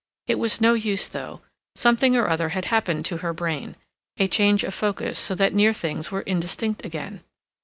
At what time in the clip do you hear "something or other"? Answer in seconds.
1.75-2.49